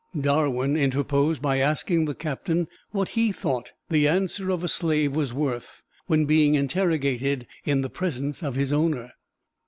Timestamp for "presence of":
7.89-8.55